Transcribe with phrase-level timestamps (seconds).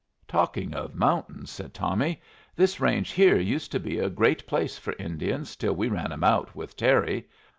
[0.27, 2.19] "Talking of mountains," said Tommy,
[2.55, 6.23] "this range here used to be a great place for Indians till we ran 'em
[6.23, 7.27] out with Terry.